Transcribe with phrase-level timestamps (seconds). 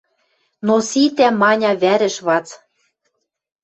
[0.65, 2.47] Но ситӓ, Маня, вӓрӹш вац